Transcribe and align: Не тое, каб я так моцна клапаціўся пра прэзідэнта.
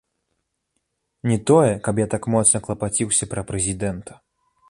Не 1.31 1.37
тое, 1.51 1.73
каб 1.89 2.01
я 2.05 2.09
так 2.15 2.23
моцна 2.37 2.63
клапаціўся 2.67 3.23
пра 3.35 3.41
прэзідэнта. 3.51 4.11